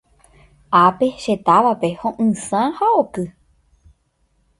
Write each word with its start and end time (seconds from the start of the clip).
Ápe 0.85 1.07
che 1.21 1.33
távape 1.45 1.89
ho'ysã 1.99 2.61
ha 2.77 2.87
oky. 3.01 3.25